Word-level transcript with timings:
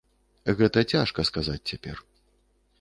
Гэта 0.61 0.83
цяжка 0.95 1.27
сказаць 1.33 1.61
цяпер. 1.69 2.05